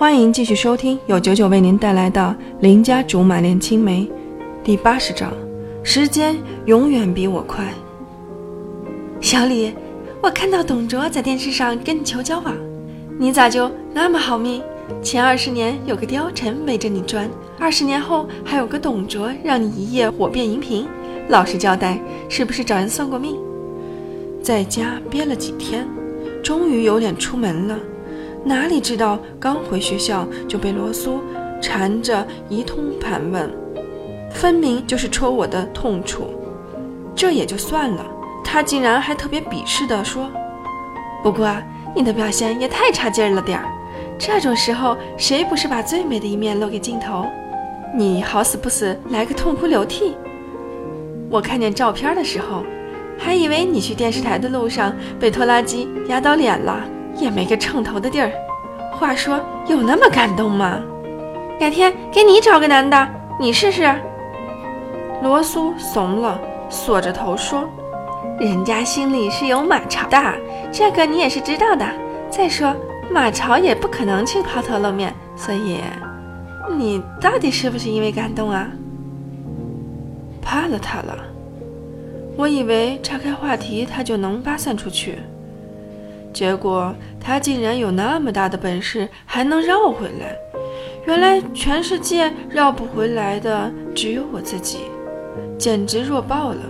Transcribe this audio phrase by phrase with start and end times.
[0.00, 4.00] 欢迎继续收听由九九为您带来的《邻家竹马恋青梅》
[4.64, 5.30] 第八十章：
[5.82, 6.34] 时间
[6.64, 7.66] 永远比我快。
[9.20, 9.74] 小李，
[10.22, 12.56] 我看到董卓在电视上跟你求交往，
[13.18, 14.62] 你咋就那么好命？
[15.02, 17.28] 前二十年有个貂蝉围着你转，
[17.58, 20.88] 二十年后还有个董卓让你一夜火遍银屏。
[21.28, 23.36] 老实交代，是不是找人算过命？
[24.42, 25.86] 在家憋了几天，
[26.42, 27.78] 终于有脸出门了。
[28.42, 31.20] 哪里知道刚回学校就被罗苏
[31.60, 33.50] 缠着一通盘问，
[34.30, 36.28] 分明就是戳我的痛处。
[37.14, 38.04] 这也就算了，
[38.42, 40.30] 他竟然还特别鄙视地说
[41.22, 41.54] ：“不过
[41.94, 43.66] 你的表现也太差劲了点儿。
[44.18, 47.26] 这种时候，谁不是把最美的一面露给镜头？
[47.94, 50.14] 你好死不死来个痛哭流涕！
[51.28, 52.62] 我看见照片的时候，
[53.18, 56.82] 还以为你去电视台的路上被拖拉机压到脸了。”
[57.20, 58.32] 也没个称头的地儿。
[58.92, 60.80] 话说，有那么感动吗？
[61.58, 63.94] 改天给你找个男的，你试试。
[65.22, 67.68] 罗苏怂了，缩着头说
[68.40, 70.34] ：“人家心里是有马超的，
[70.72, 71.86] 这个你也是知道的。
[72.30, 72.74] 再说，
[73.10, 75.80] 马超也不可能去抛头露面，所以，
[76.76, 78.68] 你到底是不是因为感动啊？”
[80.40, 81.18] 怕了他了。
[82.36, 85.18] 我以为岔开话题，他就能发散出去。
[86.32, 90.36] 结果他竟然有那么大的本事，还能绕回来。
[91.06, 94.78] 原来全世界绕不回来的只有我自己，
[95.58, 96.60] 简直弱爆了。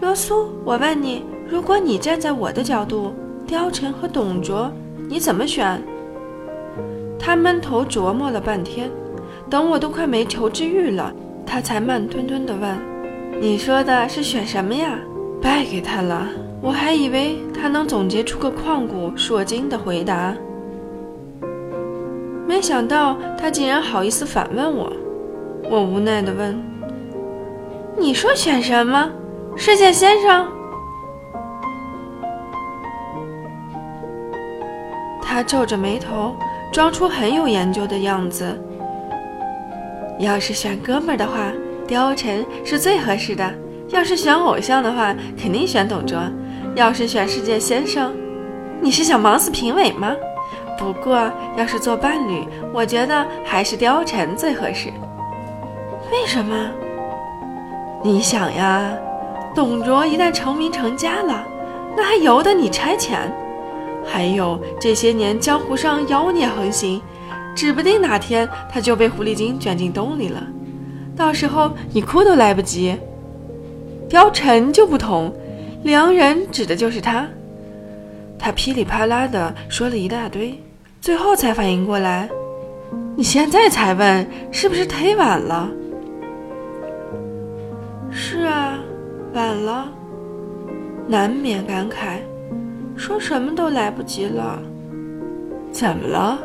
[0.00, 3.14] 罗苏，我问你，如果你站在我的角度，
[3.48, 4.70] 貂蝉和董卓，
[5.08, 5.80] 你怎么选？
[7.18, 8.90] 他闷头琢磨了半天，
[9.48, 11.12] 等我都快没求知欲了，
[11.46, 12.76] 他才慢吞吞地问
[13.40, 14.98] ：“你说的是选什么呀？”
[15.40, 16.28] 败给他了。
[16.62, 20.32] 我还以为他能总结出个旷古烁今的回答，
[22.46, 24.92] 没想到他竟然好意思反问我。
[25.68, 26.56] 我无奈地问
[27.98, 29.10] ：“你说选什么？
[29.56, 30.46] 世界先生？”
[35.20, 36.36] 他皱着眉头，
[36.70, 38.56] 装出很有研究的样子。
[40.20, 41.50] 要是选哥们儿的话，
[41.88, 43.50] 貂蝉是最合适的；
[43.88, 46.20] 要是选偶像的话，肯定选董卓。
[46.74, 48.14] 要是选世界先生，
[48.80, 50.14] 你是想忙死评委吗？
[50.78, 54.88] 不过要是做伴侣，我觉得还是貂蝉最合适。
[56.10, 56.70] 为什么？
[58.02, 58.90] 你想呀，
[59.54, 61.46] 董卓一旦成名成家了，
[61.94, 63.16] 那还由得你差遣？
[64.04, 67.00] 还有这些年江湖上妖孽横行，
[67.54, 70.42] 指不定哪天他就被狐狸精卷进洞里了，
[71.14, 72.96] 到时候你哭都来不及。
[74.08, 75.32] 貂蝉就不同。
[75.82, 77.26] 良人指的就是他，
[78.38, 80.56] 他噼里啪啦的说了一大堆，
[81.00, 82.28] 最后才反应过来。
[83.16, 85.68] 你现在才问，是不是忒晚了？
[88.10, 88.78] 是啊，
[89.34, 89.88] 晚了，
[91.08, 92.18] 难免感慨，
[92.96, 94.62] 说什么都来不及了。
[95.72, 96.38] 怎么了？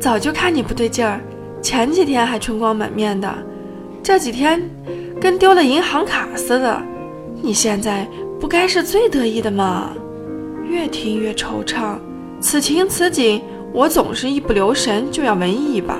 [0.00, 1.20] 早就看你不对劲儿，
[1.62, 3.32] 前几天还春光满面的，
[4.02, 4.60] 这几天
[5.20, 6.82] 跟丢了银行卡似的。
[7.40, 8.04] 你现在。
[8.40, 9.90] 不该是最得意的吗？
[10.64, 11.98] 越听越惆怅。
[12.40, 15.98] 此情此景，我总是一不留神就要文艺一把。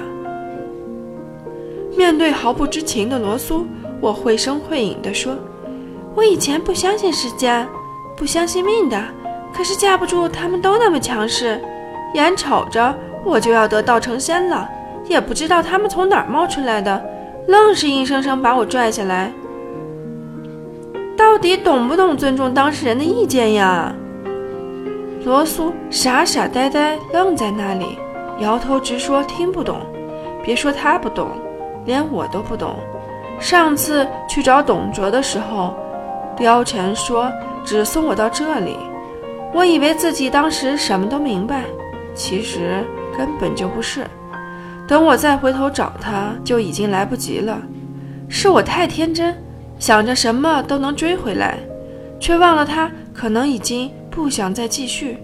[1.95, 3.67] 面对毫不知情的罗苏，
[4.01, 5.37] 我绘声绘影地说
[6.17, 7.69] ：“我以前不相信时间，
[8.17, 8.99] 不相信命的，
[9.53, 11.61] 可是架不住他们都那么强势，
[12.15, 14.67] 眼瞅着我就要得道成仙了，
[15.07, 17.05] 也不知道他们从哪儿冒出来的，
[17.49, 19.31] 愣是硬生生把我拽下来。”
[21.31, 23.95] 到底懂不懂尊重当事人的意见呀？
[25.25, 27.97] 罗苏傻傻呆呆愣在那里，
[28.41, 29.77] 摇头直说听不懂。
[30.43, 31.29] 别说他不懂，
[31.87, 32.75] 连我都不懂。
[33.39, 35.73] 上次去找董卓的时候，
[36.37, 37.31] 貂蝉说
[37.65, 38.77] 只送我到这里，
[39.55, 41.63] 我以为自己当时什么都明白，
[42.13, 42.85] 其实
[43.17, 44.05] 根本就不是。
[44.89, 47.57] 等我再回头找他，就已经来不及了。
[48.29, 49.33] 是我太天真。
[49.81, 51.59] 想着什么都能追回来，
[52.21, 55.17] 却忘了他可能已经不想再继续，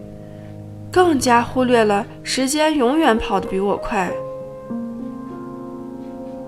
[0.91, 4.11] 更加忽略了时间永远跑得比我快。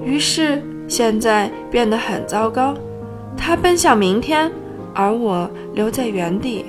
[0.02, 2.74] 于是现在变得很糟糕，
[3.36, 4.50] 他奔向明天，
[4.94, 6.64] 而我留在原地。